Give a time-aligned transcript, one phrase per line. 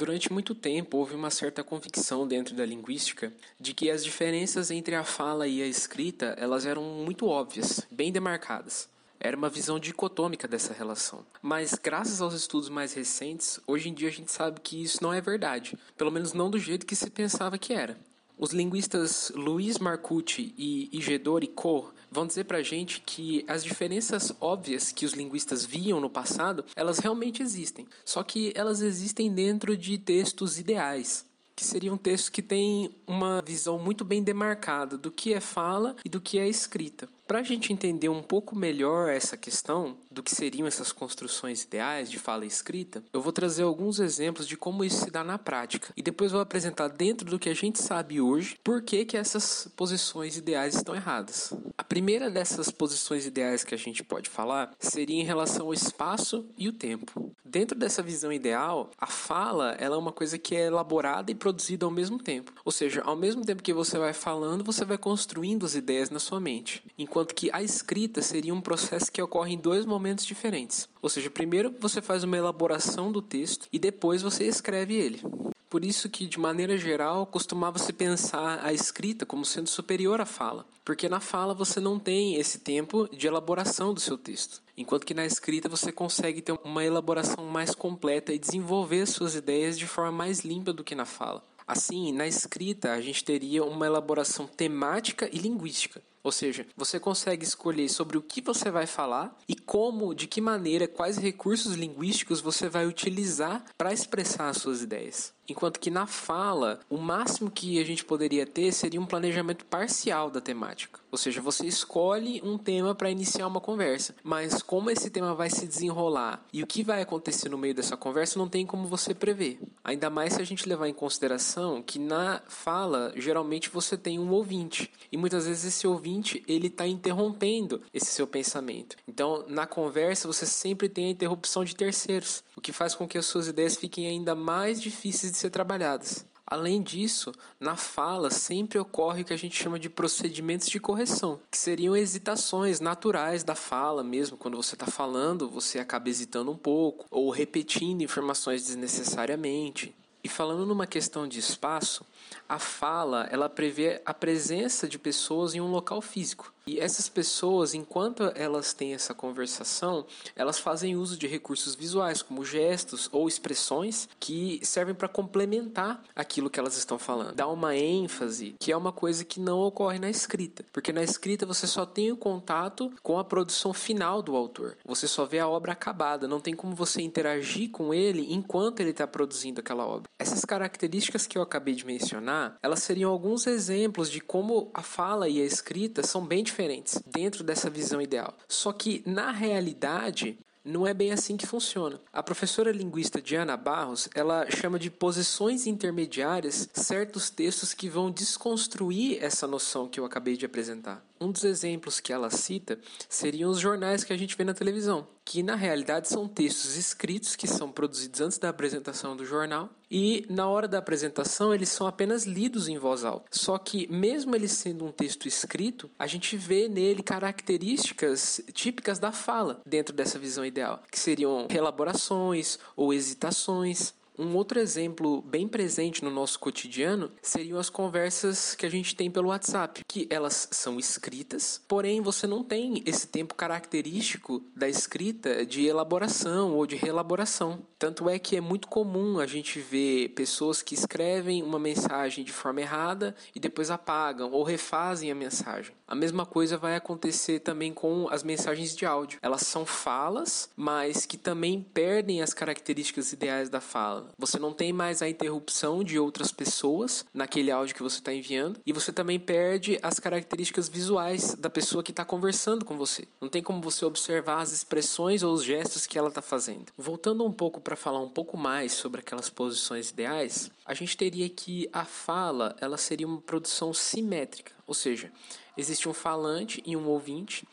[0.00, 3.30] Durante muito tempo houve uma certa convicção dentro da linguística
[3.60, 8.10] de que as diferenças entre a fala e a escrita elas eram muito óbvias, bem
[8.10, 8.88] demarcadas.
[9.20, 11.22] Era uma visão dicotômica dessa relação.
[11.42, 15.12] Mas graças aos estudos mais recentes, hoje em dia a gente sabe que isso não
[15.12, 17.94] é verdade, pelo menos não do jeito que se pensava que era.
[18.40, 24.90] Os linguistas Luiz Marcucci e Igedori Ko vão dizer pra gente que as diferenças óbvias
[24.90, 27.86] que os linguistas viam no passado, elas realmente existem.
[28.02, 33.78] Só que elas existem dentro de textos ideais que seriam textos que têm uma visão
[33.78, 37.06] muito bem demarcada do que é fala e do que é escrita.
[37.30, 42.10] Para a gente entender um pouco melhor essa questão do que seriam essas construções ideais
[42.10, 45.92] de fala escrita, eu vou trazer alguns exemplos de como isso se dá na prática
[45.96, 49.70] e depois vou apresentar dentro do que a gente sabe hoje por que, que essas
[49.76, 51.52] posições ideais estão erradas.
[51.78, 56.44] A primeira dessas posições ideais que a gente pode falar seria em relação ao espaço
[56.58, 57.30] e o tempo.
[57.44, 61.84] Dentro dessa visão ideal, a fala ela é uma coisa que é elaborada e produzida
[61.84, 62.52] ao mesmo tempo.
[62.64, 66.20] Ou seja, ao mesmo tempo que você vai falando, você vai construindo as ideias na
[66.20, 66.80] sua mente.
[66.96, 70.88] Enquanto enquanto que a escrita seria um processo que ocorre em dois momentos diferentes.
[71.02, 75.20] Ou seja, primeiro você faz uma elaboração do texto e depois você escreve ele.
[75.68, 80.66] Por isso que, de maneira geral, costumava-se pensar a escrita como sendo superior à fala,
[80.82, 85.12] porque na fala você não tem esse tempo de elaboração do seu texto, enquanto que
[85.12, 90.10] na escrita você consegue ter uma elaboração mais completa e desenvolver suas ideias de forma
[90.10, 91.44] mais limpa do que na fala.
[91.68, 96.02] Assim, na escrita a gente teria uma elaboração temática e linguística.
[96.22, 100.40] Ou seja, você consegue escolher sobre o que você vai falar e como, de que
[100.40, 105.32] maneira, quais recursos linguísticos você vai utilizar para expressar as suas ideias.
[105.48, 110.30] Enquanto que na fala, o máximo que a gente poderia ter seria um planejamento parcial
[110.30, 111.00] da temática.
[111.10, 115.50] Ou seja, você escolhe um tema para iniciar uma conversa, mas como esse tema vai
[115.50, 119.12] se desenrolar e o que vai acontecer no meio dessa conversa não tem como você
[119.12, 119.58] prever.
[119.82, 124.30] Ainda mais se a gente levar em consideração que na fala, geralmente você tem um
[124.30, 126.09] ouvinte, e muitas vezes esse ouvinte
[126.48, 128.96] ele está interrompendo esse seu pensamento.
[129.06, 133.18] Então, na conversa você sempre tem a interrupção de terceiros, o que faz com que
[133.18, 136.26] as suas ideias fiquem ainda mais difíceis de ser trabalhadas.
[136.50, 141.38] Além disso, na fala sempre ocorre o que a gente chama de procedimentos de correção,
[141.48, 144.36] que seriam hesitações naturais da fala mesmo.
[144.36, 149.94] Quando você está falando, você acaba hesitando um pouco ou repetindo informações desnecessariamente.
[150.24, 152.04] E falando numa questão de espaço,
[152.48, 156.52] a fala ela prevê a presença de pessoas em um local físico.
[156.66, 162.44] E essas pessoas, enquanto elas têm essa conversação, elas fazem uso de recursos visuais, como
[162.44, 167.34] gestos ou expressões que servem para complementar aquilo que elas estão falando.
[167.34, 170.64] Dá uma ênfase, que é uma coisa que não ocorre na escrita.
[170.72, 174.76] Porque na escrita você só tem o contato com a produção final do autor.
[174.84, 178.90] Você só vê a obra acabada, não tem como você interagir com ele enquanto ele
[178.90, 180.08] está produzindo aquela obra.
[180.18, 182.19] Essas características que eu acabei de mencionar,
[182.62, 187.42] elas seriam alguns exemplos de como a fala e a escrita são bem diferentes dentro
[187.42, 188.36] dessa visão ideal.
[188.48, 192.00] Só que na realidade, não é bem assim que funciona.
[192.12, 199.22] A professora linguista Diana Barros, ela chama de posições intermediárias certos textos que vão desconstruir
[199.22, 201.02] essa noção que eu acabei de apresentar.
[201.20, 205.06] Um dos exemplos que ela cita seriam os jornais que a gente vê na televisão,
[205.22, 210.24] que na realidade são textos escritos que são produzidos antes da apresentação do jornal e
[210.30, 213.26] na hora da apresentação eles são apenas lidos em voz alta.
[213.30, 219.12] Só que mesmo ele sendo um texto escrito, a gente vê nele características típicas da
[219.12, 226.04] fala dentro dessa visão ideal, que seriam elaborações ou hesitações, um outro exemplo bem presente
[226.04, 230.78] no nosso cotidiano seriam as conversas que a gente tem pelo WhatsApp, que elas são
[230.78, 237.62] escritas, porém você não tem esse tempo característico da escrita de elaboração ou de reelaboração.
[237.78, 242.32] Tanto é que é muito comum a gente ver pessoas que escrevem uma mensagem de
[242.32, 245.74] forma errada e depois apagam ou refazem a mensagem.
[245.88, 249.18] A mesma coisa vai acontecer também com as mensagens de áudio.
[249.22, 254.09] Elas são falas, mas que também perdem as características ideais da fala.
[254.18, 258.60] Você não tem mais a interrupção de outras pessoas naquele áudio que você está enviando
[258.64, 263.06] e você também perde as características visuais da pessoa que está conversando com você.
[263.20, 266.72] Não tem como você observar as expressões ou os gestos que ela está fazendo.
[266.76, 271.28] Voltando um pouco para falar um pouco mais sobre aquelas posições ideais, a gente teria
[271.28, 275.10] que a fala ela seria uma produção simétrica, ou seja,
[275.56, 277.46] existe um falante e um ouvinte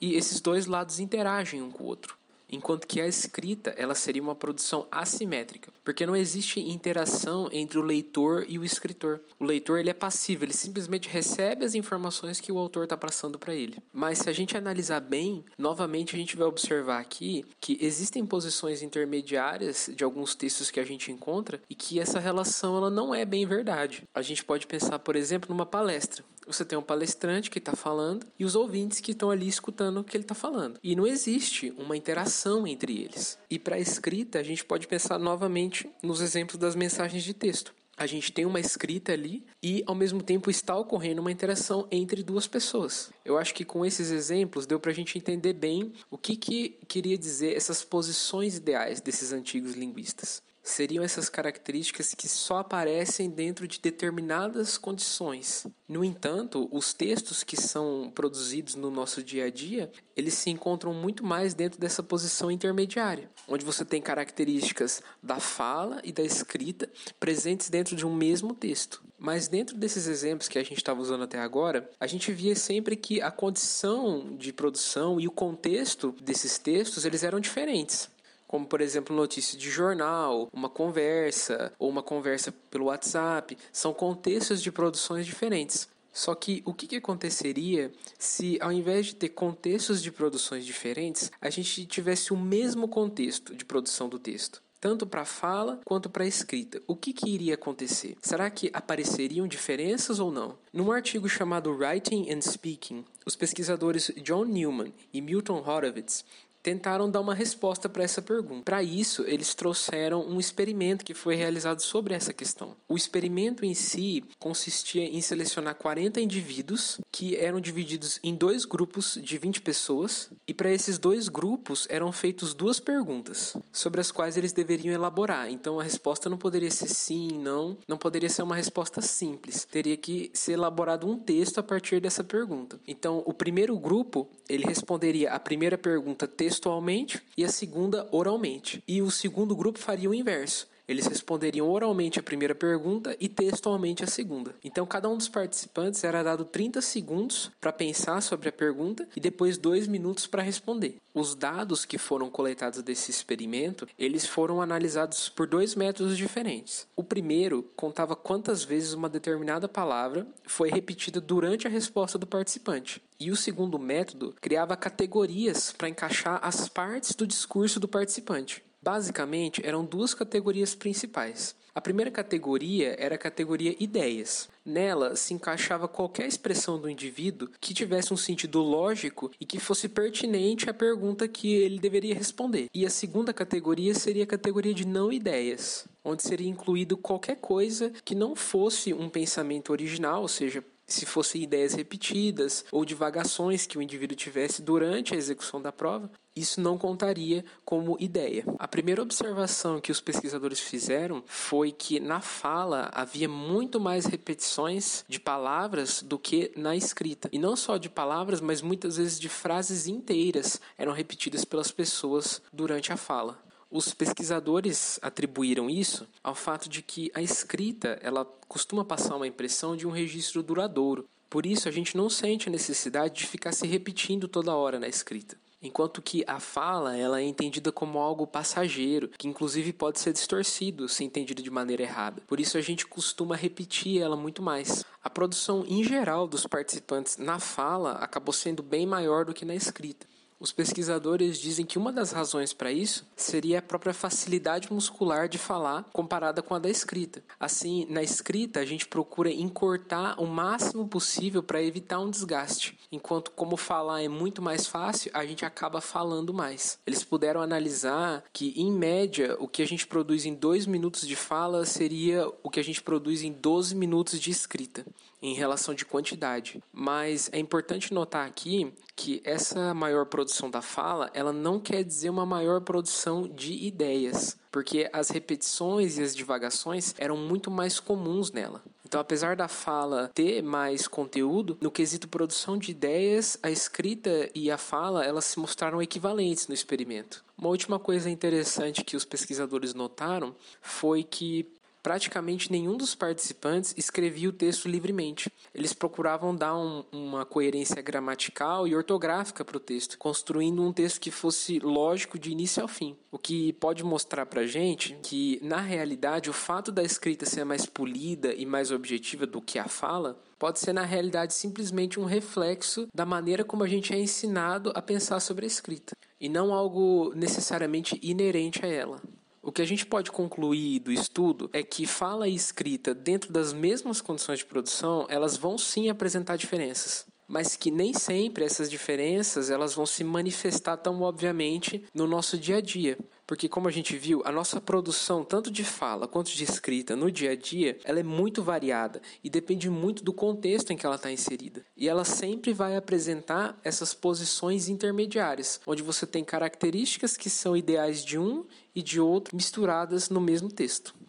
[0.00, 2.19] e esses dois lados interagem um com o outro.
[2.50, 7.82] Enquanto que a escrita ela seria uma produção assimétrica, porque não existe interação entre o
[7.82, 9.20] leitor e o escritor.
[9.38, 13.38] O leitor ele é passivo, ele simplesmente recebe as informações que o autor está passando
[13.38, 13.78] para ele.
[13.92, 18.82] Mas se a gente analisar bem, novamente a gente vai observar aqui que existem posições
[18.82, 23.24] intermediárias de alguns textos que a gente encontra e que essa relação ela não é
[23.24, 24.04] bem verdade.
[24.14, 26.24] A gente pode pensar, por exemplo, numa palestra.
[26.50, 30.04] Você tem um palestrante que está falando e os ouvintes que estão ali escutando o
[30.04, 30.80] que ele está falando.
[30.82, 33.38] E não existe uma interação entre eles.
[33.48, 37.72] E para a escrita, a gente pode pensar novamente nos exemplos das mensagens de texto
[38.00, 42.22] a gente tem uma escrita ali e ao mesmo tempo está ocorrendo uma interação entre
[42.22, 43.10] duas pessoas.
[43.22, 46.78] Eu acho que com esses exemplos deu para a gente entender bem o que, que
[46.88, 53.66] queria dizer essas posições ideais desses antigos linguistas seriam essas características que só aparecem dentro
[53.66, 55.66] de determinadas condições.
[55.88, 60.92] No entanto, os textos que são produzidos no nosso dia a dia, eles se encontram
[60.92, 66.88] muito mais dentro dessa posição intermediária, onde você tem características da fala e da escrita
[67.18, 69.02] presentes dentro de um mesmo texto.
[69.18, 72.96] Mas dentro desses exemplos que a gente estava usando até agora, a gente via sempre
[72.96, 78.08] que a condição de produção e o contexto desses textos, eles eram diferentes
[78.50, 84.60] como por exemplo notícias de jornal, uma conversa ou uma conversa pelo WhatsApp, são contextos
[84.60, 85.88] de produções diferentes.
[86.12, 91.30] Só que o que, que, aconteceria se, ao invés de ter contextos de produções diferentes,
[91.40, 94.60] a gente tivesse o mesmo contexto de produção do texto?
[94.80, 96.82] Tanto para fala quanto para escrita.
[96.88, 98.16] O que, que iria acontecer?
[98.20, 100.58] Será que apareceriam diferenças ou não?
[100.72, 106.24] Num artigo chamado Writing and Speaking, os pesquisadores John Newman e Milton Horowitz
[106.62, 108.62] tentaram dar uma resposta para essa pergunta.
[108.64, 112.76] Para isso, eles trouxeram um experimento que foi realizado sobre essa questão.
[112.88, 119.18] O experimento em si consistia em selecionar 40 indivíduos que eram divididos em dois grupos
[119.22, 124.36] de 20 pessoas, e para esses dois grupos eram feitas duas perguntas sobre as quais
[124.36, 125.50] eles deveriam elaborar.
[125.50, 129.64] Então a resposta não poderia ser sim, não, não poderia ser uma resposta simples.
[129.64, 132.80] Teria que ser elaborado um texto a partir dessa pergunta.
[132.86, 138.82] Então, o primeiro grupo, ele responderia a primeira pergunta textualmente e a segunda oralmente.
[138.86, 140.66] E o segundo grupo faria o inverso.
[140.90, 144.56] Eles responderiam oralmente a primeira pergunta e textualmente a segunda.
[144.64, 149.20] Então, cada um dos participantes era dado 30 segundos para pensar sobre a pergunta e
[149.20, 150.96] depois dois minutos para responder.
[151.14, 156.88] Os dados que foram coletados desse experimento, eles foram analisados por dois métodos diferentes.
[156.96, 163.00] O primeiro contava quantas vezes uma determinada palavra foi repetida durante a resposta do participante.
[163.20, 168.60] E o segundo método criava categorias para encaixar as partes do discurso do participante.
[168.82, 171.54] Basicamente, eram duas categorias principais.
[171.74, 174.48] A primeira categoria era a categoria ideias.
[174.64, 179.88] Nela se encaixava qualquer expressão do indivíduo que tivesse um sentido lógico e que fosse
[179.88, 182.68] pertinente à pergunta que ele deveria responder.
[182.74, 187.92] E a segunda categoria seria a categoria de não ideias, onde seria incluído qualquer coisa
[188.04, 190.64] que não fosse um pensamento original, ou seja,
[190.94, 196.10] se fossem ideias repetidas ou divagações que o indivíduo tivesse durante a execução da prova,
[196.34, 198.44] isso não contaria como ideia.
[198.58, 205.04] A primeira observação que os pesquisadores fizeram foi que na fala havia muito mais repetições
[205.08, 207.28] de palavras do que na escrita.
[207.32, 212.40] E não só de palavras, mas muitas vezes de frases inteiras eram repetidas pelas pessoas
[212.52, 213.49] durante a fala.
[213.70, 219.76] Os pesquisadores atribuíram isso ao fato de que a escrita ela costuma passar uma impressão
[219.76, 221.08] de um registro duradouro.
[221.28, 224.88] Por isso, a gente não sente a necessidade de ficar se repetindo toda hora na
[224.88, 225.36] escrita.
[225.62, 230.88] Enquanto que a fala ela é entendida como algo passageiro, que inclusive pode ser distorcido
[230.88, 232.22] se entendido de maneira errada.
[232.26, 234.84] Por isso a gente costuma repetir ela muito mais.
[235.04, 239.54] A produção em geral dos participantes na fala acabou sendo bem maior do que na
[239.54, 240.09] escrita.
[240.40, 245.36] Os pesquisadores dizem que uma das razões para isso seria a própria facilidade muscular de
[245.36, 247.22] falar comparada com a da escrita.
[247.38, 253.32] Assim, na escrita a gente procura encurtar o máximo possível para evitar um desgaste, enquanto
[253.32, 256.78] como falar é muito mais fácil, a gente acaba falando mais.
[256.86, 261.16] Eles puderam analisar que em média o que a gente produz em dois minutos de
[261.16, 264.86] fala seria o que a gente produz em 12 minutos de escrita
[265.22, 266.62] em relação de quantidade.
[266.72, 272.10] Mas é importante notar aqui que essa maior produção da fala, ela não quer dizer
[272.10, 278.30] uma maior produção de ideias, porque as repetições e as divagações eram muito mais comuns
[278.32, 278.62] nela.
[278.90, 284.50] Então, apesar da fala ter mais conteúdo, no quesito produção de ideias, a escrita e
[284.50, 287.24] a fala, elas se mostraram equivalentes no experimento.
[287.38, 291.46] Uma última coisa interessante que os pesquisadores notaram foi que
[291.82, 295.30] praticamente nenhum dos participantes escrevia o texto livremente.
[295.54, 301.00] Eles procuravam dar um, uma coerência gramatical e ortográfica para o texto, construindo um texto
[301.00, 302.96] que fosse lógico de início ao fim.
[303.10, 307.66] O que pode mostrar para gente que, na realidade, o fato da escrita ser mais
[307.66, 312.88] polida e mais objetiva do que a fala pode ser, na realidade, simplesmente um reflexo
[312.94, 317.12] da maneira como a gente é ensinado a pensar sobre a escrita, e não algo
[317.14, 319.02] necessariamente inerente a ela.
[319.42, 323.52] O que a gente pode concluir do estudo é que fala e escrita dentro das
[323.52, 329.50] mesmas condições de produção, elas vão sim apresentar diferenças, mas que nem sempre essas diferenças
[329.50, 332.98] elas vão se manifestar tão obviamente no nosso dia a dia.
[333.24, 337.12] Porque como a gente viu, a nossa produção tanto de fala quanto de escrita no
[337.12, 340.96] dia a dia, ela é muito variada e depende muito do contexto em que ela
[340.96, 341.64] está inserida.
[341.76, 348.04] E ela sempre vai apresentar essas posições intermediárias, onde você tem características que são ideais
[348.04, 348.44] de um
[348.74, 350.92] e de outro misturadas no mesmo texto.